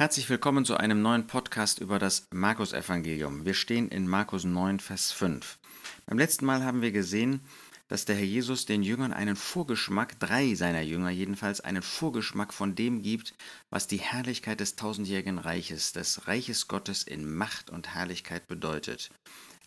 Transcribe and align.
Herzlich 0.00 0.30
willkommen 0.30 0.64
zu 0.64 0.78
einem 0.78 1.02
neuen 1.02 1.26
Podcast 1.26 1.78
über 1.78 1.98
das 1.98 2.26
Markus-Evangelium. 2.30 3.44
Wir 3.44 3.52
stehen 3.52 3.90
in 3.90 4.08
Markus 4.08 4.44
9, 4.44 4.80
Vers 4.80 5.12
5. 5.12 5.58
Beim 6.06 6.16
letzten 6.16 6.46
Mal 6.46 6.64
haben 6.64 6.80
wir 6.80 6.90
gesehen, 6.90 7.42
dass 7.88 8.06
der 8.06 8.16
Herr 8.16 8.24
Jesus 8.24 8.64
den 8.64 8.82
Jüngern 8.82 9.12
einen 9.12 9.36
Vorgeschmack, 9.36 10.18
drei 10.18 10.54
seiner 10.54 10.80
Jünger 10.80 11.10
jedenfalls, 11.10 11.60
einen 11.60 11.82
Vorgeschmack 11.82 12.54
von 12.54 12.74
dem 12.74 13.02
gibt, 13.02 13.34
was 13.68 13.88
die 13.88 13.98
Herrlichkeit 13.98 14.60
des 14.60 14.74
tausendjährigen 14.74 15.36
Reiches, 15.36 15.92
des 15.92 16.26
Reiches 16.26 16.66
Gottes 16.66 17.02
in 17.02 17.30
Macht 17.34 17.68
und 17.68 17.94
Herrlichkeit 17.94 18.48
bedeutet. 18.48 19.10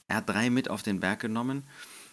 Er 0.07 0.15
hat 0.15 0.29
drei 0.29 0.49
mit 0.49 0.67
auf 0.67 0.81
den 0.81 0.99
Berg 0.99 1.19
genommen 1.19 1.61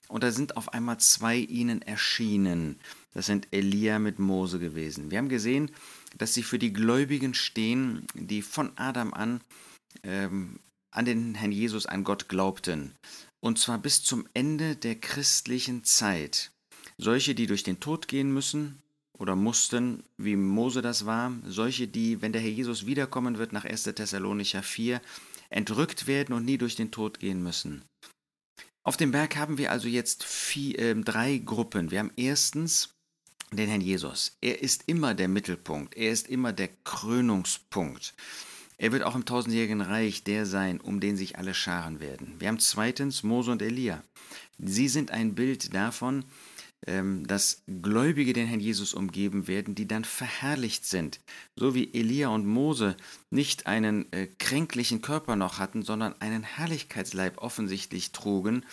und 0.09 0.25
da 0.25 0.31
sind 0.31 0.59
auf 0.59 0.75
einmal 0.75 0.99
zwei 0.99 1.37
ihnen 1.37 1.81
erschienen. 1.81 2.81
Das 3.15 3.25
sind 3.25 3.49
Elia 3.51 3.99
mit 3.99 4.19
Mose 4.19 4.59
gewesen. 4.59 5.11
Wir 5.11 5.17
haben 5.17 5.31
gesehen, 5.31 5.71
dass 6.17 6.35
sie 6.35 6.43
für 6.43 6.59
die 6.59 6.73
Gläubigen 6.73 7.35
stehen, 7.35 8.07
die 8.15 8.43
von 8.43 8.73
Adam 8.77 9.15
an 9.15 9.41
ähm, 10.03 10.59
an 10.91 11.05
den 11.05 11.35
Herrn 11.35 11.53
Jesus, 11.53 11.87
an 11.87 12.05
Gott 12.05 12.29
glaubten. 12.29 12.95
Und 13.41 13.59
zwar 13.59 13.79
bis 13.79 14.03
zum 14.03 14.27
Ende 14.35 14.77
der 14.77 14.97
christlichen 14.97 15.85
Zeit. 15.85 16.51
Solche, 16.99 17.35
die 17.35 17.47
durch 17.47 17.63
den 17.63 17.81
Tod 17.81 18.09
gehen 18.09 18.33
müssen 18.33 18.83
oder 19.17 19.37
mussten, 19.37 20.03
wie 20.19 20.37
Mose 20.37 20.83
das 20.83 21.07
war. 21.07 21.33
Solche, 21.47 21.89
die, 21.89 22.21
wenn 22.21 22.33
der 22.33 22.43
Herr 22.43 22.51
Jesus 22.51 22.87
wiederkommen 22.87 23.39
wird, 23.39 23.53
nach 23.53 23.65
1. 23.65 23.85
Thessalonicher 23.85 24.63
4, 24.63 25.01
entrückt 25.49 26.07
werden 26.07 26.35
und 26.35 26.45
nie 26.45 26.59
durch 26.59 26.77
den 26.77 26.91
Tod 26.91 27.19
gehen 27.19 27.43
müssen. 27.43 27.83
Auf 28.83 28.97
dem 28.97 29.13
Berg 29.13 29.37
haben 29.37 29.59
wir 29.59 29.71
also 29.71 29.89
jetzt 29.89 30.25
vier, 30.25 30.79
äh, 30.79 30.95
drei 30.95 31.39
Gruppen. 31.39 31.91
Wir 31.91 32.01
haben 32.01 32.13
erstens 32.17 32.95
den 33.53 33.69
Herrn 33.69 33.81
Jesus. 33.81 34.37
Er 34.41 34.63
ist 34.63 34.85
immer 34.87 35.15
der 35.15 35.29
Mittelpunkt, 35.29 35.97
er 35.97 36.13
ist 36.13 36.29
immer 36.29 36.53
der 36.53 36.69
Krönungspunkt. 36.85 38.15
Er 38.79 38.93
wird 38.93 39.03
auch 39.03 39.15
im 39.15 39.27
tausendjährigen 39.27 39.83
Reich 39.83 40.25
der 40.25 40.47
sein, 40.47 40.81
um 40.81 41.01
den 41.01 41.17
sich 41.17 41.37
alle 41.37 41.53
scharen 41.53 42.01
werden. 42.01 42.37
Wir 42.39 42.49
haben 42.49 42.59
zweitens 42.59 43.23
Mose 43.23 43.51
und 43.51 43.61
Elia. 43.61 44.03
Sie 44.59 44.89
sind 44.89 45.11
ein 45.11 45.35
Bild 45.35 45.75
davon, 45.75 46.25
ähm, 46.87 47.27
dass 47.27 47.63
Gläubige 47.83 48.33
den 48.33 48.47
Herrn 48.47 48.61
Jesus 48.61 48.95
umgeben 48.95 49.49
werden, 49.49 49.75
die 49.75 49.87
dann 49.87 50.05
verherrlicht 50.05 50.87
sind. 50.87 51.21
So 51.57 51.75
wie 51.75 51.93
Elia 51.93 52.29
und 52.29 52.47
Mose 52.47 52.97
nicht 53.29 53.67
einen 53.67 54.11
äh, 54.13 54.29
kränklichen 54.39 55.03
Körper 55.03 55.37
noch 55.37 55.59
hatten, 55.59 55.83
sondern 55.83 56.19
einen 56.23 56.43
Herrlichkeitsleib 56.43 57.37
offensichtlich 57.37 58.13
trugen, 58.13 58.65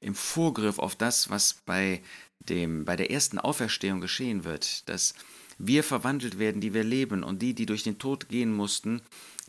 im 0.00 0.14
Vorgriff 0.14 0.78
auf 0.78 0.94
das, 0.94 1.30
was 1.30 1.54
bei, 1.66 2.00
dem, 2.48 2.84
bei 2.84 2.96
der 2.96 3.10
ersten 3.10 3.38
Auferstehung 3.38 4.00
geschehen 4.00 4.44
wird, 4.44 4.88
dass 4.88 5.14
wir 5.58 5.82
verwandelt 5.82 6.38
werden, 6.38 6.60
die 6.60 6.74
wir 6.74 6.84
leben, 6.84 7.22
und 7.22 7.42
die, 7.42 7.54
die 7.54 7.66
durch 7.66 7.82
den 7.82 7.98
Tod 7.98 8.28
gehen 8.28 8.52
mussten, 8.54 9.02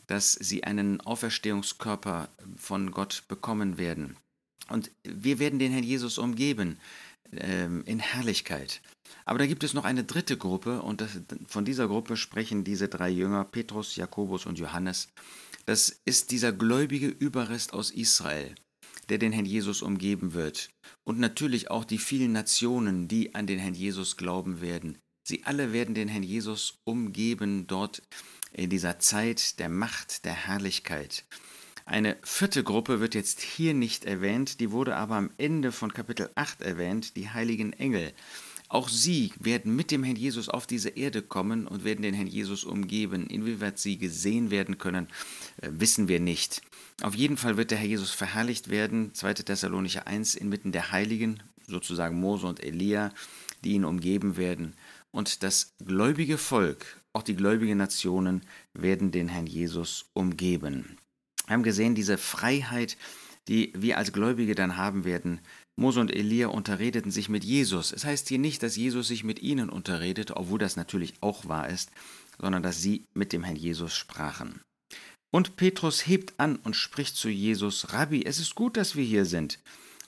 dass 0.06 0.32
sie 0.32 0.64
einen 0.64 1.00
Auferstehungskörper 1.00 2.28
von 2.56 2.90
Gott 2.90 3.24
bekommen 3.28 3.78
werden. 3.78 4.16
Und 4.68 4.90
wir 5.04 5.38
werden 5.38 5.58
den 5.58 5.72
Herrn 5.72 5.84
Jesus 5.84 6.18
umgeben 6.18 6.78
ähm, 7.32 7.84
in 7.86 8.00
Herrlichkeit. 8.00 8.82
Aber 9.24 9.38
da 9.38 9.46
gibt 9.46 9.62
es 9.62 9.74
noch 9.74 9.84
eine 9.84 10.04
dritte 10.04 10.36
Gruppe, 10.36 10.82
und 10.82 11.00
das, 11.00 11.10
von 11.46 11.64
dieser 11.64 11.86
Gruppe 11.86 12.16
sprechen 12.16 12.64
diese 12.64 12.88
drei 12.88 13.10
Jünger, 13.10 13.44
Petrus, 13.44 13.96
Jakobus 13.96 14.46
und 14.46 14.58
Johannes. 14.58 15.08
Das 15.66 16.00
ist 16.04 16.32
dieser 16.32 16.52
gläubige 16.52 17.06
Überrest 17.06 17.72
aus 17.72 17.90
Israel 17.90 18.54
der 19.10 19.18
den 19.18 19.32
Herrn 19.32 19.44
Jesus 19.44 19.82
umgeben 19.82 20.32
wird. 20.32 20.70
Und 21.04 21.18
natürlich 21.18 21.70
auch 21.70 21.84
die 21.84 21.98
vielen 21.98 22.32
Nationen, 22.32 23.08
die 23.08 23.34
an 23.34 23.46
den 23.46 23.58
Herrn 23.58 23.74
Jesus 23.74 24.16
glauben 24.16 24.60
werden. 24.60 24.98
Sie 25.22 25.44
alle 25.44 25.72
werden 25.72 25.94
den 25.94 26.08
Herrn 26.08 26.22
Jesus 26.22 26.78
umgeben 26.84 27.66
dort 27.66 28.02
in 28.52 28.70
dieser 28.70 28.98
Zeit 28.98 29.58
der 29.58 29.68
Macht, 29.68 30.24
der 30.24 30.32
Herrlichkeit. 30.34 31.24
Eine 31.84 32.18
vierte 32.22 32.62
Gruppe 32.62 33.00
wird 33.00 33.14
jetzt 33.14 33.40
hier 33.40 33.74
nicht 33.74 34.04
erwähnt, 34.04 34.60
die 34.60 34.70
wurde 34.70 34.96
aber 34.96 35.16
am 35.16 35.30
Ende 35.38 35.72
von 35.72 35.92
Kapitel 35.92 36.30
8 36.36 36.62
erwähnt, 36.62 37.16
die 37.16 37.30
heiligen 37.30 37.72
Engel. 37.72 38.12
Auch 38.70 38.88
sie 38.88 39.32
werden 39.40 39.74
mit 39.74 39.90
dem 39.90 40.04
Herrn 40.04 40.14
Jesus 40.14 40.48
auf 40.48 40.64
diese 40.64 40.90
Erde 40.90 41.22
kommen 41.22 41.66
und 41.66 41.82
werden 41.82 42.02
den 42.02 42.14
Herrn 42.14 42.28
Jesus 42.28 42.62
umgeben. 42.62 43.26
Inwieweit 43.26 43.80
sie 43.80 43.98
gesehen 43.98 44.52
werden 44.52 44.78
können, 44.78 45.08
äh, 45.60 45.70
wissen 45.72 46.06
wir 46.06 46.20
nicht. 46.20 46.62
Auf 47.02 47.16
jeden 47.16 47.36
Fall 47.36 47.56
wird 47.56 47.72
der 47.72 47.78
Herr 47.78 47.88
Jesus 47.88 48.12
verherrlicht 48.12 48.70
werden, 48.70 49.12
2. 49.12 49.34
Thessalonicher 49.34 50.06
1, 50.06 50.36
inmitten 50.36 50.70
der 50.70 50.92
Heiligen, 50.92 51.42
sozusagen 51.66 52.20
Mose 52.20 52.46
und 52.46 52.62
Elia, 52.62 53.12
die 53.64 53.72
ihn 53.72 53.84
umgeben 53.84 54.36
werden. 54.36 54.74
Und 55.10 55.42
das 55.42 55.74
gläubige 55.84 56.38
Volk, 56.38 57.00
auch 57.12 57.24
die 57.24 57.34
gläubigen 57.34 57.76
Nationen, 57.76 58.42
werden 58.72 59.10
den 59.10 59.26
Herrn 59.26 59.48
Jesus 59.48 60.10
umgeben. 60.12 60.96
Wir 61.46 61.54
haben 61.54 61.64
gesehen, 61.64 61.96
diese 61.96 62.18
Freiheit, 62.18 62.96
die 63.48 63.72
wir 63.76 63.98
als 63.98 64.12
Gläubige 64.12 64.54
dann 64.54 64.76
haben 64.76 65.04
werden, 65.04 65.40
Mose 65.80 65.98
und 65.98 66.14
Elia 66.14 66.48
unterredeten 66.48 67.10
sich 67.10 67.30
mit 67.30 67.42
Jesus. 67.42 67.90
Es 67.90 68.04
heißt 68.04 68.28
hier 68.28 68.38
nicht, 68.38 68.62
dass 68.62 68.76
Jesus 68.76 69.08
sich 69.08 69.24
mit 69.24 69.40
ihnen 69.40 69.70
unterredete, 69.70 70.36
obwohl 70.36 70.58
das 70.58 70.76
natürlich 70.76 71.14
auch 71.22 71.48
wahr 71.48 71.70
ist, 71.70 71.90
sondern 72.38 72.62
dass 72.62 72.82
sie 72.82 73.06
mit 73.14 73.32
dem 73.32 73.44
Herrn 73.44 73.56
Jesus 73.56 73.96
sprachen. 73.96 74.60
Und 75.32 75.56
Petrus 75.56 76.06
hebt 76.06 76.38
an 76.38 76.56
und 76.56 76.76
spricht 76.76 77.16
zu 77.16 77.30
Jesus, 77.30 77.94
Rabbi, 77.94 78.26
es 78.26 78.38
ist 78.38 78.54
gut, 78.54 78.76
dass 78.76 78.94
wir 78.94 79.04
hier 79.04 79.24
sind. 79.24 79.58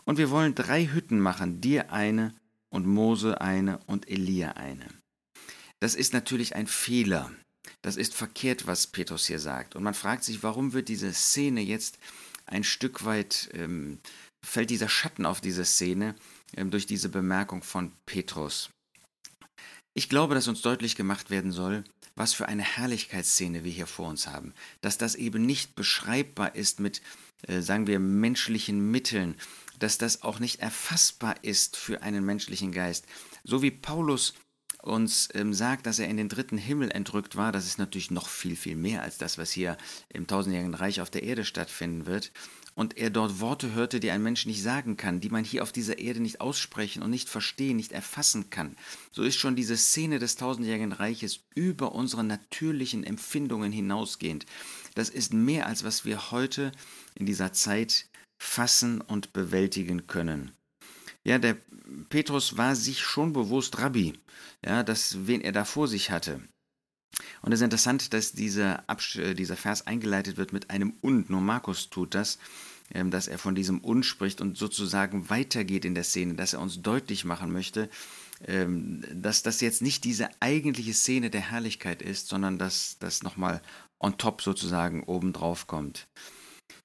Und 0.04 0.18
wir 0.18 0.30
wollen 0.30 0.54
drei 0.54 0.86
Hütten 0.86 1.20
machen, 1.20 1.60
dir 1.60 1.90
eine 1.90 2.34
und 2.68 2.86
Mose 2.86 3.40
eine 3.40 3.78
und 3.86 4.10
Elia 4.10 4.52
eine. 4.52 4.86
Das 5.80 5.94
ist 5.94 6.12
natürlich 6.12 6.54
ein 6.54 6.66
Fehler. 6.66 7.32
Das 7.80 7.96
ist 7.96 8.14
verkehrt, 8.14 8.66
was 8.66 8.88
Petrus 8.88 9.26
hier 9.26 9.38
sagt. 9.38 9.74
Und 9.74 9.84
man 9.84 9.94
fragt 9.94 10.24
sich, 10.24 10.42
warum 10.42 10.74
wird 10.74 10.88
diese 10.88 11.12
Szene 11.14 11.62
jetzt 11.62 11.98
ein 12.44 12.62
Stück 12.62 13.04
weit 13.04 13.48
ähm, 13.54 14.00
fällt 14.44 14.70
dieser 14.70 14.88
Schatten 14.88 15.26
auf 15.26 15.40
diese 15.40 15.64
Szene 15.64 16.14
ähm, 16.56 16.70
durch 16.70 16.86
diese 16.86 17.08
Bemerkung 17.08 17.62
von 17.62 17.92
Petrus. 18.06 18.70
Ich 19.94 20.08
glaube, 20.08 20.34
dass 20.34 20.48
uns 20.48 20.62
deutlich 20.62 20.96
gemacht 20.96 21.30
werden 21.30 21.52
soll, 21.52 21.84
was 22.14 22.34
für 22.34 22.48
eine 22.48 22.62
Herrlichkeitsszene 22.62 23.64
wir 23.64 23.72
hier 23.72 23.86
vor 23.86 24.08
uns 24.08 24.26
haben. 24.26 24.54
Dass 24.80 24.98
das 24.98 25.14
eben 25.14 25.44
nicht 25.44 25.74
beschreibbar 25.74 26.54
ist 26.54 26.80
mit, 26.80 27.02
äh, 27.46 27.60
sagen 27.60 27.86
wir, 27.86 27.98
menschlichen 27.98 28.90
Mitteln, 28.90 29.36
dass 29.78 29.98
das 29.98 30.22
auch 30.22 30.38
nicht 30.38 30.60
erfassbar 30.60 31.36
ist 31.42 31.76
für 31.76 32.02
einen 32.02 32.24
menschlichen 32.24 32.72
Geist. 32.72 33.06
So 33.44 33.62
wie 33.62 33.70
Paulus 33.70 34.34
uns 34.82 35.28
ähm, 35.34 35.54
sagt, 35.54 35.86
dass 35.86 35.98
er 35.98 36.08
in 36.08 36.16
den 36.16 36.28
dritten 36.28 36.58
Himmel 36.58 36.90
entrückt 36.90 37.36
war, 37.36 37.52
das 37.52 37.66
ist 37.66 37.78
natürlich 37.78 38.10
noch 38.10 38.28
viel, 38.28 38.56
viel 38.56 38.76
mehr 38.76 39.02
als 39.02 39.16
das, 39.16 39.38
was 39.38 39.52
hier 39.52 39.76
im 40.08 40.26
tausendjährigen 40.26 40.74
Reich 40.74 41.00
auf 41.00 41.10
der 41.10 41.22
Erde 41.22 41.44
stattfinden 41.44 42.06
wird 42.06 42.32
und 42.74 42.96
er 42.96 43.10
dort 43.10 43.40
Worte 43.40 43.72
hörte, 43.74 44.00
die 44.00 44.10
ein 44.10 44.22
Mensch 44.22 44.46
nicht 44.46 44.62
sagen 44.62 44.96
kann, 44.96 45.20
die 45.20 45.30
man 45.30 45.44
hier 45.44 45.62
auf 45.62 45.72
dieser 45.72 45.98
Erde 45.98 46.20
nicht 46.20 46.40
aussprechen 46.40 47.02
und 47.02 47.10
nicht 47.10 47.28
verstehen, 47.28 47.76
nicht 47.76 47.92
erfassen 47.92 48.50
kann, 48.50 48.76
so 49.10 49.22
ist 49.22 49.36
schon 49.36 49.56
diese 49.56 49.76
Szene 49.76 50.18
des 50.18 50.36
tausendjährigen 50.36 50.92
Reiches 50.92 51.40
über 51.54 51.92
unsere 51.92 52.24
natürlichen 52.24 53.04
Empfindungen 53.04 53.72
hinausgehend. 53.72 54.46
Das 54.94 55.08
ist 55.08 55.32
mehr 55.32 55.66
als 55.66 55.84
was 55.84 56.04
wir 56.04 56.30
heute 56.30 56.72
in 57.14 57.26
dieser 57.26 57.52
Zeit 57.52 58.06
fassen 58.38 59.00
und 59.00 59.32
bewältigen 59.32 60.06
können. 60.06 60.52
Ja, 61.24 61.38
der 61.38 61.56
Petrus 62.08 62.56
war 62.56 62.74
sich 62.74 63.00
schon 63.00 63.32
bewusst 63.32 63.78
Rabbi, 63.78 64.14
ja, 64.64 64.82
das, 64.82 65.26
wen 65.26 65.40
er 65.40 65.52
da 65.52 65.64
vor 65.64 65.86
sich 65.86 66.10
hatte. 66.10 66.40
Und 67.42 67.52
es 67.52 67.60
ist 67.60 67.64
interessant, 67.64 68.12
dass 68.14 68.32
dieser, 68.32 68.88
Absch 68.88 69.16
äh, 69.16 69.34
dieser 69.34 69.56
Vers 69.56 69.86
eingeleitet 69.86 70.36
wird 70.36 70.52
mit 70.52 70.70
einem 70.70 70.94
Und. 71.00 71.28
Nur 71.28 71.40
Markus 71.40 71.90
tut 71.90 72.14
das, 72.14 72.38
ähm, 72.94 73.10
dass 73.10 73.26
er 73.26 73.38
von 73.38 73.54
diesem 73.54 73.80
Und 73.80 74.04
spricht 74.04 74.40
und 74.40 74.56
sozusagen 74.56 75.28
weitergeht 75.28 75.84
in 75.84 75.94
der 75.94 76.04
Szene, 76.04 76.34
dass 76.34 76.52
er 76.52 76.60
uns 76.60 76.82
deutlich 76.82 77.24
machen 77.24 77.52
möchte, 77.52 77.90
ähm, 78.46 79.02
dass 79.12 79.42
das 79.42 79.60
jetzt 79.60 79.82
nicht 79.82 80.04
diese 80.04 80.28
eigentliche 80.40 80.94
Szene 80.94 81.30
der 81.30 81.50
Herrlichkeit 81.50 82.00
ist, 82.00 82.28
sondern 82.28 82.58
dass 82.58 82.96
das 83.00 83.22
nochmal 83.22 83.60
on 83.98 84.18
top 84.18 84.40
sozusagen 84.40 85.02
obendrauf 85.04 85.66
kommt. 85.66 86.06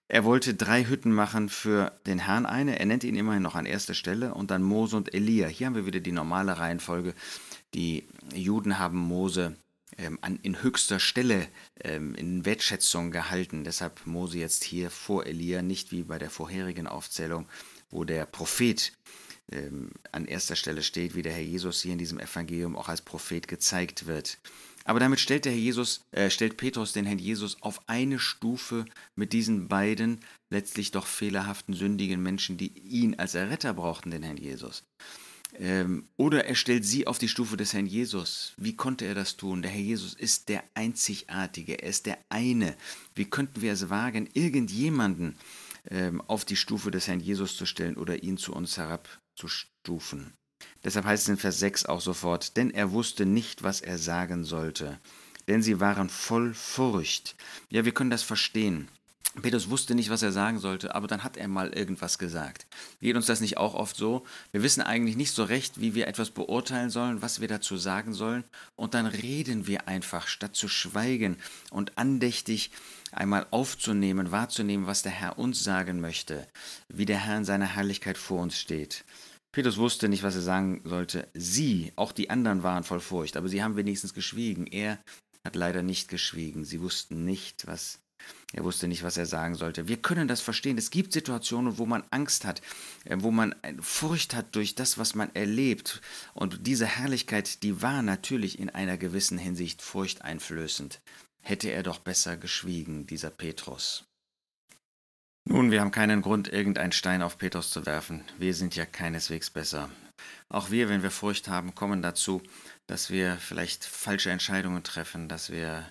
Er 0.09 0.23
wollte 0.23 0.53
drei 0.53 0.85
Hütten 0.85 1.11
machen 1.11 1.49
für 1.49 1.99
den 2.05 2.19
Herrn 2.19 2.45
eine. 2.45 2.79
Er 2.79 2.85
nennt 2.85 3.03
ihn 3.03 3.17
immerhin 3.17 3.43
noch 3.43 3.55
an 3.55 3.65
erster 3.65 3.93
Stelle 3.93 4.33
und 4.33 4.51
dann 4.51 4.63
Mose 4.63 4.95
und 4.95 5.13
Elia. 5.13 5.47
Hier 5.47 5.67
haben 5.67 5.75
wir 5.75 5.85
wieder 5.85 5.99
die 5.99 6.13
normale 6.13 6.57
Reihenfolge. 6.57 7.13
Die 7.73 8.07
Juden 8.33 8.79
haben 8.79 8.97
Mose 8.97 9.57
ähm, 9.97 10.19
an, 10.21 10.39
in 10.43 10.61
höchster 10.61 10.99
Stelle 10.99 11.47
ähm, 11.83 12.15
in 12.15 12.45
Wertschätzung 12.45 13.11
gehalten. 13.11 13.63
Deshalb 13.63 14.05
Mose 14.05 14.37
jetzt 14.37 14.63
hier 14.63 14.89
vor 14.89 15.25
Elia, 15.25 15.61
nicht 15.61 15.91
wie 15.91 16.03
bei 16.03 16.17
der 16.17 16.29
vorherigen 16.29 16.87
Aufzählung, 16.87 17.47
wo 17.89 18.03
der 18.03 18.25
Prophet 18.25 18.93
ähm, 19.51 19.91
an 20.11 20.25
erster 20.25 20.55
Stelle 20.55 20.83
steht, 20.83 21.15
wie 21.15 21.21
der 21.21 21.33
Herr 21.33 21.41
Jesus 21.41 21.81
hier 21.81 21.93
in 21.93 21.97
diesem 21.97 22.19
Evangelium 22.19 22.75
auch 22.75 22.89
als 22.89 23.01
Prophet 23.01 23.47
gezeigt 23.47 24.05
wird. 24.05 24.37
Aber 24.83 24.99
damit 24.99 25.19
stellt 25.19 25.45
der 25.45 25.51
Herr 25.51 25.59
Jesus, 25.59 26.05
äh, 26.11 26.29
stellt 26.29 26.57
Petrus 26.57 26.93
den 26.93 27.05
Herrn 27.05 27.19
Jesus 27.19 27.61
auf 27.61 27.81
eine 27.87 28.19
Stufe 28.19 28.85
mit 29.15 29.33
diesen 29.33 29.67
beiden 29.67 30.21
letztlich 30.49 30.91
doch 30.91 31.07
fehlerhaften, 31.07 31.73
sündigen 31.73 32.23
Menschen, 32.23 32.57
die 32.57 32.77
ihn 32.79 33.15
als 33.15 33.35
Erretter 33.35 33.73
brauchten, 33.73 34.11
den 34.11 34.23
Herrn 34.23 34.37
Jesus. 34.37 34.83
Ähm, 35.55 36.07
oder 36.17 36.45
er 36.45 36.55
stellt 36.55 36.85
sie 36.85 37.07
auf 37.07 37.17
die 37.17 37.29
Stufe 37.29 37.57
des 37.57 37.73
Herrn 37.73 37.85
Jesus. 37.85 38.53
Wie 38.57 38.75
konnte 38.75 39.05
er 39.05 39.15
das 39.15 39.37
tun? 39.37 39.61
Der 39.61 39.71
Herr 39.71 39.81
Jesus 39.81 40.13
ist 40.13 40.49
der 40.49 40.63
Einzigartige, 40.73 41.81
er 41.81 41.89
ist 41.89 42.05
der 42.05 42.17
eine. 42.29 42.75
Wie 43.15 43.25
könnten 43.25 43.61
wir 43.61 43.73
es 43.73 43.89
wagen, 43.89 44.29
irgendjemanden 44.33 45.37
ähm, 45.89 46.21
auf 46.21 46.45
die 46.45 46.57
Stufe 46.57 46.91
des 46.91 47.07
Herrn 47.07 47.19
Jesus 47.19 47.55
zu 47.55 47.65
stellen 47.65 47.97
oder 47.97 48.23
ihn 48.23 48.37
zu 48.37 48.53
uns 48.53 48.77
herabzustufen? 48.77 50.33
Deshalb 50.83 51.05
heißt 51.05 51.23
es 51.23 51.29
in 51.29 51.37
Vers 51.37 51.59
6 51.59 51.85
auch 51.85 52.01
sofort, 52.01 52.57
denn 52.57 52.71
er 52.71 52.91
wusste 52.91 53.25
nicht, 53.25 53.63
was 53.63 53.81
er 53.81 53.97
sagen 53.97 54.43
sollte, 54.43 54.99
denn 55.47 55.61
sie 55.61 55.79
waren 55.79 56.09
voll 56.09 56.53
Furcht. 56.53 57.35
Ja, 57.69 57.85
wir 57.85 57.93
können 57.93 58.09
das 58.09 58.23
verstehen. 58.23 58.89
Petrus 59.41 59.69
wusste 59.69 59.93
nicht, 59.93 60.09
was 60.09 60.23
er 60.23 60.31
sagen 60.31 60.59
sollte, 60.59 60.95
aber 60.95 61.07
dann 61.07 61.23
hat 61.23 61.37
er 61.37 61.47
mal 61.47 61.69
irgendwas 61.69 62.17
gesagt. 62.17 62.65
Geht 62.99 63.15
uns 63.15 63.27
das 63.27 63.39
nicht 63.39 63.57
auch 63.57 63.75
oft 63.75 63.95
so? 63.95 64.25
Wir 64.51 64.63
wissen 64.63 64.81
eigentlich 64.81 65.15
nicht 65.15 65.31
so 65.31 65.43
recht, 65.43 65.79
wie 65.79 65.93
wir 65.93 66.07
etwas 66.07 66.31
beurteilen 66.31 66.89
sollen, 66.89 67.21
was 67.21 67.39
wir 67.39 67.47
dazu 67.47 67.77
sagen 67.77 68.13
sollen, 68.13 68.43
und 68.75 68.93
dann 68.93 69.05
reden 69.05 69.67
wir 69.67 69.87
einfach, 69.87 70.27
statt 70.27 70.55
zu 70.55 70.67
schweigen 70.67 71.37
und 71.69 71.97
andächtig 71.97 72.71
einmal 73.11 73.45
aufzunehmen, 73.51 74.31
wahrzunehmen, 74.31 74.87
was 74.87 75.03
der 75.03 75.11
Herr 75.11 75.37
uns 75.37 75.63
sagen 75.63 76.01
möchte, 76.01 76.47
wie 76.89 77.05
der 77.05 77.19
Herr 77.19 77.37
in 77.37 77.45
seiner 77.45 77.65
Herrlichkeit 77.67 78.17
vor 78.17 78.41
uns 78.41 78.57
steht. 78.57 79.05
Petrus 79.51 79.77
wusste 79.77 80.09
nicht, 80.09 80.23
was 80.23 80.35
er 80.35 80.41
sagen 80.41 80.81
sollte. 80.83 81.27
Sie, 81.33 81.91
auch 81.95 82.11
die 82.11 82.29
anderen 82.29 82.63
waren 82.63 82.83
voll 82.83 82.99
Furcht, 82.99 83.37
aber 83.37 83.47
sie 83.47 83.63
haben 83.63 83.75
wenigstens 83.75 84.13
geschwiegen. 84.13 84.67
Er 84.67 84.99
hat 85.43 85.55
leider 85.55 85.81
nicht 85.81 86.09
geschwiegen. 86.09 86.65
Sie 86.65 86.81
wussten 86.81 87.23
nicht, 87.25 87.65
was 87.65 87.99
er 88.53 88.63
wusste 88.63 88.87
nicht, 88.87 89.03
was 89.03 89.17
er 89.17 89.25
sagen 89.25 89.55
sollte. 89.55 89.87
Wir 89.87 89.97
können 89.97 90.27
das 90.27 90.41
verstehen. 90.41 90.77
Es 90.77 90.89
gibt 90.89 91.13
Situationen, 91.13 91.77
wo 91.77 91.85
man 91.85 92.03
Angst 92.11 92.45
hat, 92.45 92.61
äh, 93.05 93.17
wo 93.19 93.31
man 93.31 93.55
Furcht 93.81 94.35
hat 94.35 94.55
durch 94.55 94.75
das, 94.75 94.97
was 94.97 95.15
man 95.15 95.33
erlebt. 95.35 96.01
Und 96.33 96.65
diese 96.65 96.85
Herrlichkeit, 96.85 97.63
die 97.63 97.81
war 97.81 98.01
natürlich 98.01 98.59
in 98.59 98.69
einer 98.69 98.97
gewissen 98.97 99.37
Hinsicht 99.37 99.81
furchteinflößend. 99.81 101.01
Hätte 101.41 101.69
er 101.69 101.83
doch 101.83 101.99
besser 101.99 102.37
geschwiegen, 102.37 103.05
dieser 103.07 103.29
Petrus. 103.29 104.05
Nun, 105.45 105.71
wir 105.71 105.79
haben 105.79 105.91
keinen 105.91 106.21
Grund, 106.21 106.51
irgendeinen 106.51 106.91
Stein 106.91 107.21
auf 107.21 107.37
Petrus 107.37 107.71
zu 107.71 107.85
werfen. 107.85 108.25
Wir 108.37 108.53
sind 108.53 108.75
ja 108.75 108.85
keineswegs 108.85 109.49
besser. 109.49 109.89
Auch 110.49 110.71
wir, 110.71 110.89
wenn 110.89 111.03
wir 111.03 111.11
Furcht 111.11 111.47
haben, 111.47 111.73
kommen 111.73 112.01
dazu, 112.01 112.41
dass 112.85 113.09
wir 113.09 113.37
vielleicht 113.37 113.85
falsche 113.85 114.29
Entscheidungen 114.29 114.83
treffen, 114.83 115.29
dass 115.29 115.49
wir 115.49 115.89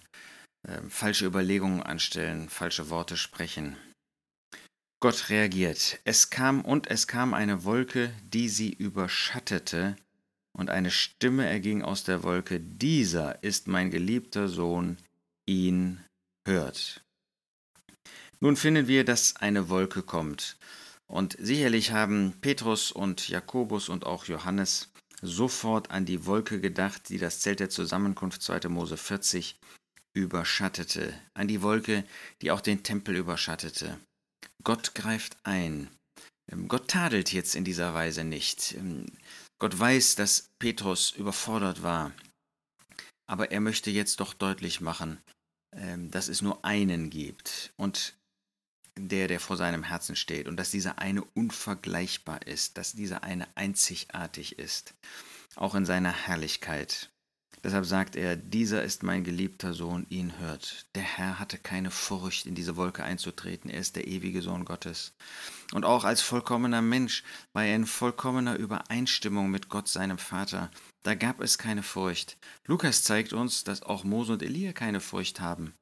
äh, 0.67 0.81
falsche 0.89 1.27
Überlegungen 1.27 1.83
anstellen, 1.83 2.49
falsche 2.49 2.91
Worte 2.91 3.17
sprechen. 3.17 3.77
Gott 5.01 5.29
reagiert. 5.29 6.01
Es 6.05 6.31
kam 6.31 6.63
und 6.63 6.89
es 6.89 7.07
kam 7.07 7.35
eine 7.35 7.65
Wolke, 7.65 8.13
die 8.25 8.49
sie 8.49 8.73
überschattete, 8.73 9.97
und 10.53 10.71
eine 10.71 10.91
Stimme 10.91 11.47
erging 11.47 11.83
aus 11.83 12.03
der 12.05 12.23
Wolke, 12.23 12.61
dieser 12.61 13.43
ist 13.43 13.69
mein 13.69 13.91
geliebter 13.91 14.49
Sohn, 14.49 14.97
ihn 15.47 16.03
hört. 16.49 17.05
Nun 18.41 18.57
finden 18.57 18.89
wir, 18.89 19.05
dass 19.05 19.37
eine 19.37 19.69
Wolke 19.69 20.03
kommt, 20.03 20.57
und 21.07 21.37
sicherlich 21.39 21.93
haben 21.93 22.33
Petrus 22.41 22.91
und 22.91 23.29
Jakobus 23.29 23.89
und 23.89 24.07
auch 24.07 24.25
Johannes 24.25 24.91
sofort 25.23 25.91
an 25.91 26.05
die 26.05 26.27
Wolke 26.27 26.61
gedacht, 26.61 27.11
die 27.11 27.19
das 27.19 27.41
Zelt 27.41 27.61
der 27.61 27.71
Zusammenkunft 27.71 28.43
2. 28.43 28.69
Mose 28.69 28.97
40 28.97 29.57
überschattete, 30.17 31.13
an 31.35 31.47
die 31.47 31.63
Wolke, 31.63 32.05
die 32.41 32.51
auch 32.51 32.63
den 32.63 32.83
Tempel 32.83 33.17
überschattete. 33.17 34.01
Gott 34.65 34.95
greift 34.95 35.37
ein. 35.45 35.89
Ähm, 36.51 36.69
Gott 36.69 36.89
tadelt 36.89 37.33
jetzt 37.33 37.55
in 37.55 37.65
dieser 37.65 37.95
Weise 37.95 38.25
nicht. 38.25 38.75
Ähm, 38.75 39.07
Gott 39.61 39.79
weiß, 39.79 40.17
dass 40.17 40.49
Petrus 40.59 41.13
überfordert 41.13 41.83
war. 41.83 42.13
Aber 43.29 43.51
er 43.51 43.61
möchte 43.61 43.91
jetzt 43.91 44.21
doch 44.21 44.33
deutlich 44.33 44.81
machen, 44.81 45.21
ähm, 45.77 46.11
dass 46.11 46.29
es 46.29 46.41
nur 46.41 46.65
einen 46.65 47.11
gibt 47.11 47.73
und 47.77 48.15
der, 48.99 49.29
der 49.29 49.41
vor 49.41 49.59
seinem 49.59 49.83
Herzen 49.83 50.17
steht 50.17 50.49
und 50.49 50.57
dass 50.57 50.71
dieser 50.71 50.99
eine 50.99 51.23
unvergleichbar 51.23 52.47
ist, 52.47 52.79
dass 52.79 52.93
dieser 52.93 53.23
eine 53.23 53.47
einzigartig 53.55 54.59
ist, 54.59 54.95
auch 55.57 55.75
in 55.75 55.85
seiner 55.85 56.13
Herrlichkeit. 56.13 57.11
Deshalb 57.65 57.85
sagt 57.85 58.17
er, 58.17 58.37
dieser 58.37 58.83
ist 58.83 59.03
mein 59.03 59.25
geliebter 59.25 59.73
Sohn, 59.73 60.07
ihn 60.09 60.39
hört. 60.39 60.87
Der 60.95 61.03
Herr 61.03 61.39
hatte 61.39 61.59
keine 61.59 61.91
Furcht, 61.91 62.47
in 62.47 62.55
diese 62.55 62.77
Wolke 62.77 63.03
einzutreten, 63.03 63.71
er 63.71 63.81
ist 63.81 63.97
der 63.97 64.07
ewige 64.07 64.43
Sohn 64.43 64.65
Gottes. 64.65 65.15
Und 65.73 65.85
auch 65.85 66.05
als 66.05 66.23
vollkommener 66.23 66.83
Mensch 66.83 67.25
war 67.53 67.65
er 67.65 67.77
in 67.77 67.87
vollkommener 67.87 68.57
Übereinstimmung 68.57 69.51
mit 69.51 69.69
Gott, 69.69 69.89
seinem 69.89 70.19
Vater. 70.19 70.71
Da 71.03 71.15
gab 71.15 71.41
es 71.41 71.59
keine 71.59 71.83
Furcht. 71.83 72.37
Lukas 72.67 73.03
zeigt 73.03 73.33
uns, 73.33 73.65
dass 73.65 73.83
auch 73.83 74.05
Mose 74.05 74.35
und 74.35 74.43
Elia 74.43 74.73
keine 74.73 75.01
Furcht 75.01 75.41
haben. 75.41 75.75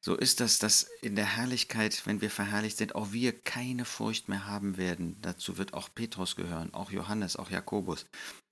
So 0.00 0.14
ist 0.14 0.40
das, 0.40 0.58
dass 0.58 0.84
in 1.02 1.16
der 1.16 1.36
Herrlichkeit, 1.36 2.02
wenn 2.06 2.20
wir 2.20 2.30
verherrlicht 2.30 2.78
sind, 2.78 2.94
auch 2.94 3.12
wir 3.12 3.32
keine 3.32 3.84
Furcht 3.84 4.28
mehr 4.28 4.46
haben 4.46 4.76
werden. 4.76 5.16
Dazu 5.22 5.58
wird 5.58 5.74
auch 5.74 5.88
Petrus 5.92 6.36
gehören, 6.36 6.72
auch 6.72 6.90
Johannes, 6.90 7.36
auch 7.36 7.50
Jakobus. 7.50 8.06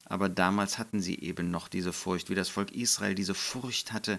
Aber 0.05 0.29
damals 0.29 0.79
hatten 0.79 1.01
sie 1.01 1.19
eben 1.19 1.51
noch 1.51 1.69
diese 1.69 1.93
Furcht, 1.93 2.31
wie 2.31 2.35
das 2.35 2.49
Volk 2.49 2.73
Israel 2.73 3.15
diese 3.15 3.35
Furcht 3.35 3.93
hatte, 3.93 4.19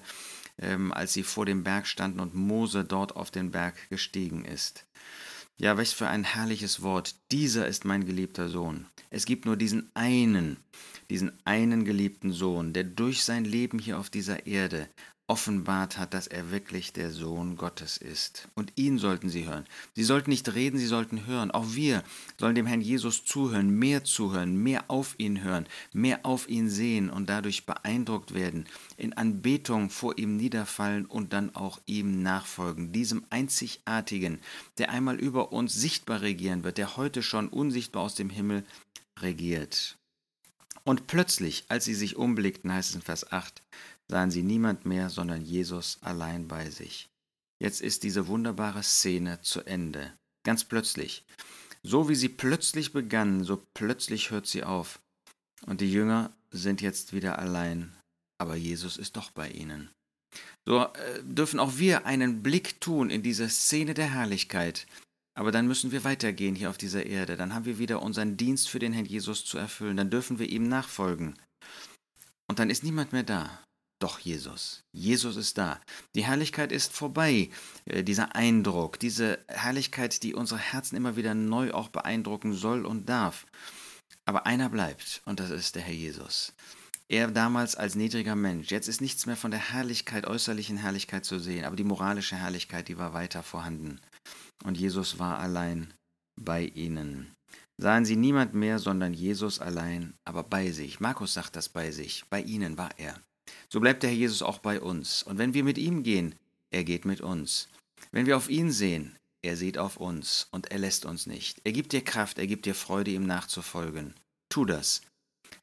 ähm, 0.57 0.91
als 0.91 1.13
sie 1.13 1.23
vor 1.23 1.45
dem 1.45 1.63
Berg 1.63 1.87
standen 1.87 2.19
und 2.19 2.33
Mose 2.33 2.83
dort 2.83 3.15
auf 3.15 3.31
den 3.31 3.51
Berg 3.51 3.89
gestiegen 3.89 4.45
ist. 4.45 4.85
Ja, 5.57 5.77
welch 5.77 5.95
für 5.95 6.07
ein 6.07 6.23
herrliches 6.23 6.81
Wort. 6.81 7.15
Dieser 7.31 7.67
ist 7.67 7.83
mein 7.83 8.05
geliebter 8.05 8.47
Sohn. 8.47 8.85
Es 9.09 9.25
gibt 9.25 9.45
nur 9.45 9.57
diesen 9.57 9.89
einen, 9.95 10.57
diesen 11.09 11.31
einen 11.45 11.83
geliebten 11.83 12.31
Sohn, 12.31 12.73
der 12.73 12.83
durch 12.83 13.23
sein 13.23 13.43
Leben 13.43 13.79
hier 13.79 13.97
auf 13.97 14.09
dieser 14.09 14.45
Erde 14.45 14.87
offenbart 15.27 15.97
hat, 15.97 16.13
dass 16.13 16.27
er 16.27 16.51
wirklich 16.51 16.93
der 16.93 17.11
Sohn 17.11 17.57
Gottes 17.57 17.97
ist. 17.97 18.47
Und 18.55 18.71
ihn 18.75 18.97
sollten 18.97 19.29
sie 19.29 19.45
hören. 19.45 19.65
Sie 19.93 20.05
sollten 20.05 20.29
nicht 20.29 20.53
reden, 20.55 20.79
sie 20.79 20.87
sollten 20.87 21.25
hören. 21.25 21.51
Auch 21.51 21.65
wir 21.73 22.03
sollen 22.39 22.55
dem 22.55 22.65
Herrn 22.65 22.79
Jesus 22.79 23.25
zuhören, 23.25 23.69
mehr 23.69 24.05
zuhören, 24.05 24.55
mehr 24.55 24.85
auf 24.87 25.15
ihn 25.17 25.43
hören, 25.43 25.67
mehr 25.91 26.25
auf 26.25 26.47
ihn 26.47 26.69
sehen 26.69 27.09
und 27.09 27.29
dadurch 27.29 27.65
beeindruckt 27.65 28.33
werden, 28.33 28.67
in 28.95 29.11
Anbetung 29.13 29.89
vor 29.89 30.17
ihm 30.17 30.37
niederfallen 30.37 31.05
und 31.05 31.33
dann 31.33 31.53
auch 31.55 31.81
ihm 31.85 32.23
nachfolgen, 32.23 32.93
diesem 32.93 33.25
einzigartigen, 33.29 34.39
der 34.77 34.91
einmal 34.91 35.19
über 35.19 35.51
uns 35.51 35.73
sichtbar 35.73 36.21
regieren 36.21 36.63
wird, 36.63 36.77
der 36.77 36.95
heute 36.95 37.21
schon 37.21 37.49
unsichtbar 37.49 38.03
aus 38.03 38.15
dem 38.15 38.29
Himmel 38.29 38.63
regiert. 39.19 39.97
Und 40.85 41.05
plötzlich, 41.07 41.65
als 41.67 41.83
sie 41.83 41.95
sich 41.95 42.15
umblickten, 42.15 42.71
heißt 42.71 42.91
es 42.91 42.95
in 42.95 43.01
Vers 43.01 43.29
8, 43.33 43.61
sahen 44.09 44.31
sie 44.31 44.43
niemand 44.43 44.85
mehr, 44.85 45.09
sondern 45.09 45.41
Jesus 45.41 45.99
allein 46.01 46.47
bei 46.47 46.69
sich. 46.69 47.09
Jetzt 47.59 47.81
ist 47.81 48.03
diese 48.03 48.27
wunderbare 48.27 48.83
Szene 48.83 49.41
zu 49.41 49.61
Ende. 49.61 50.13
Ganz 50.43 50.63
plötzlich. 50.63 51.25
So 51.83 52.09
wie 52.09 52.15
sie 52.15 52.29
plötzlich 52.29 52.93
begann, 52.93 53.43
so 53.43 53.65
plötzlich 53.73 54.31
hört 54.31 54.47
sie 54.47 54.63
auf. 54.63 54.99
Und 55.65 55.81
die 55.81 55.91
Jünger 55.91 56.31
sind 56.51 56.81
jetzt 56.81 57.13
wieder 57.13 57.39
allein, 57.39 57.95
aber 58.37 58.55
Jesus 58.55 58.97
ist 58.97 59.17
doch 59.17 59.31
bei 59.31 59.49
ihnen. 59.49 59.89
So 60.65 60.81
äh, 60.81 61.23
dürfen 61.23 61.59
auch 61.59 61.77
wir 61.77 62.05
einen 62.05 62.43
Blick 62.43 62.79
tun 62.81 63.09
in 63.09 63.23
diese 63.23 63.49
Szene 63.49 63.93
der 63.93 64.13
Herrlichkeit. 64.13 64.85
Aber 65.33 65.51
dann 65.51 65.67
müssen 65.67 65.91
wir 65.91 66.03
weitergehen 66.03 66.55
hier 66.55 66.69
auf 66.69 66.77
dieser 66.77 67.05
Erde. 67.05 67.37
Dann 67.37 67.53
haben 67.53 67.65
wir 67.65 67.77
wieder 67.77 68.01
unseren 68.01 68.37
Dienst 68.37 68.69
für 68.69 68.79
den 68.79 68.91
Herrn 68.93 69.05
Jesus 69.05 69.45
zu 69.45 69.57
erfüllen. 69.57 69.97
Dann 69.97 70.09
dürfen 70.09 70.39
wir 70.39 70.49
ihm 70.49 70.67
nachfolgen. 70.67 71.37
Und 72.47 72.59
dann 72.59 72.69
ist 72.69 72.83
niemand 72.83 73.13
mehr 73.13 73.23
da. 73.23 73.63
Doch 73.99 74.19
Jesus. 74.19 74.83
Jesus 74.91 75.37
ist 75.37 75.57
da. 75.57 75.81
Die 76.13 76.25
Herrlichkeit 76.25 76.71
ist 76.71 76.93
vorbei. 76.93 77.49
Äh, 77.85 78.03
dieser 78.03 78.35
Eindruck, 78.35 78.99
diese 78.99 79.39
Herrlichkeit, 79.47 80.21
die 80.21 80.35
unsere 80.35 80.59
Herzen 80.59 80.95
immer 80.95 81.15
wieder 81.15 81.33
neu 81.33 81.71
auch 81.71 81.89
beeindrucken 81.89 82.53
soll 82.53 82.85
und 82.85 83.09
darf. 83.09 83.47
Aber 84.25 84.45
einer 84.45 84.69
bleibt, 84.69 85.21
und 85.25 85.39
das 85.39 85.49
ist 85.49 85.75
der 85.75 85.81
Herr 85.81 85.93
Jesus. 85.93 86.53
Er 87.09 87.31
damals 87.31 87.75
als 87.75 87.95
niedriger 87.95 88.35
Mensch. 88.35 88.69
Jetzt 88.69 88.89
ist 88.89 88.99
nichts 88.99 89.25
mehr 89.25 89.37
von 89.37 89.51
der 89.51 89.71
Herrlichkeit, 89.71 90.27
äußerlichen 90.27 90.77
Herrlichkeit 90.77 91.23
zu 91.23 91.39
sehen, 91.39 91.63
aber 91.63 91.77
die 91.77 91.85
moralische 91.85 92.35
Herrlichkeit, 92.35 92.89
die 92.89 92.97
war 92.97 93.13
weiter 93.13 93.43
vorhanden. 93.43 94.01
Und 94.63 94.77
Jesus 94.77 95.17
war 95.17 95.39
allein 95.39 95.93
bei 96.35 96.65
ihnen. 96.65 97.33
Sahen 97.79 98.05
sie 98.05 98.15
niemand 98.17 98.53
mehr, 98.53 98.79
sondern 98.79 99.13
Jesus 99.13 99.59
allein, 99.59 100.15
aber 100.25 100.43
bei 100.43 100.71
sich. 100.71 100.99
Markus 100.99 101.33
sagt 101.33 101.55
das 101.55 101.69
bei 101.69 101.91
sich. 101.91 102.25
Bei 102.29 102.41
ihnen 102.41 102.77
war 102.77 102.89
er. 102.97 103.21
So 103.69 103.79
bleibt 103.79 104.03
der 104.03 104.09
Herr 104.09 104.17
Jesus 104.17 104.41
auch 104.41 104.59
bei 104.59 104.79
uns. 104.79 105.23
Und 105.23 105.37
wenn 105.37 105.53
wir 105.53 105.63
mit 105.63 105.77
ihm 105.77 106.03
gehen, 106.03 106.35
er 106.71 106.83
geht 106.83 107.05
mit 107.05 107.21
uns. 107.21 107.69
Wenn 108.11 108.25
wir 108.25 108.37
auf 108.37 108.49
ihn 108.49 108.71
sehen, 108.71 109.17
er 109.41 109.55
sieht 109.55 109.77
auf 109.77 109.97
uns 109.97 110.47
und 110.51 110.71
er 110.71 110.79
lässt 110.79 111.05
uns 111.05 111.27
nicht. 111.27 111.61
Er 111.63 111.71
gibt 111.71 111.93
dir 111.93 112.03
Kraft, 112.03 112.37
er 112.37 112.47
gibt 112.47 112.65
dir 112.65 112.75
Freude, 112.75 113.11
ihm 113.11 113.25
nachzufolgen. 113.25 114.13
Tu 114.49 114.65
das. 114.65 115.01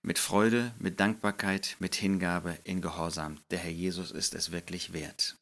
Mit 0.03 0.19
Freude, 0.19 0.75
mit 0.79 1.01
Dankbarkeit, 1.01 1.77
mit 1.79 1.95
Hingabe, 1.95 2.59
in 2.65 2.81
Gehorsam. 2.81 3.39
Der 3.51 3.59
Herr 3.59 3.71
Jesus 3.71 4.11
ist 4.11 4.35
es 4.35 4.53
wirklich 4.53 4.93
wert. 4.93 5.37